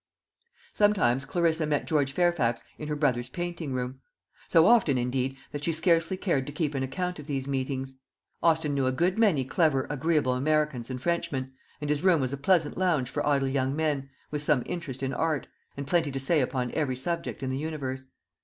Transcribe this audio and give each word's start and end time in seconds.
Sometimes 0.73 1.25
Clarissa 1.25 1.67
met 1.67 1.85
George 1.85 2.11
Fairfax 2.11 2.63
in 2.79 2.87
her 2.87 2.95
brother's 2.95 3.29
painting 3.29 3.71
room; 3.71 4.01
so 4.47 4.65
often, 4.65 4.97
indeed, 4.97 5.37
that 5.51 5.63
she 5.63 5.71
scarcely 5.71 6.17
cared 6.17 6.47
to 6.47 6.51
keep 6.51 6.73
an 6.73 6.81
account 6.81 7.19
of 7.19 7.27
these 7.27 7.47
meetings. 7.47 7.99
Austin 8.41 8.73
knew 8.73 8.87
a 8.87 8.91
good 8.91 9.19
many 9.19 9.45
clever 9.45 9.85
agreeable 9.91 10.33
Americans 10.33 10.89
and 10.89 11.03
Frenchmen, 11.03 11.51
and 11.79 11.91
his 11.91 12.01
room 12.01 12.19
was 12.19 12.33
a 12.33 12.37
pleasant 12.37 12.79
lounge 12.79 13.11
for 13.11 13.23
idle 13.27 13.47
young 13.47 13.75
men, 13.75 14.09
with 14.31 14.41
some 14.41 14.63
interest 14.65 15.03
in 15.03 15.13
art, 15.13 15.45
and 15.77 15.85
plenty 15.85 16.11
to 16.11 16.19
say 16.19 16.41
upon 16.41 16.71
every 16.71 16.95
subject 16.95 17.43
in 17.43 17.51
the 17.51 17.59
universe. 17.59 18.07